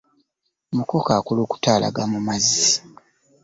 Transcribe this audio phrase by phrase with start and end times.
[0.75, 2.73] Mukoka akulukuta alaga mu mazzi.